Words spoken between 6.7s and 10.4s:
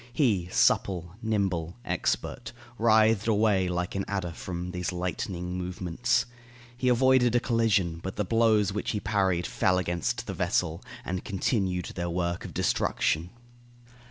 He avoided a collision, but the blows which he parried fell against the